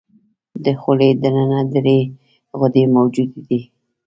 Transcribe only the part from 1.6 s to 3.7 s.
درې غدې موجودې دي.